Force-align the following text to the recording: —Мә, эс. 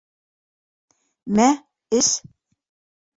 —Мә, 1.39 1.45
эс. 1.99 2.09